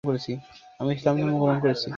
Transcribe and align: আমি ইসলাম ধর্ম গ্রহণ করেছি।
আমি 0.79 0.91
ইসলাম 0.97 1.15
ধর্ম 1.17 1.35
গ্রহণ 1.41 1.57
করেছি। 1.63 1.87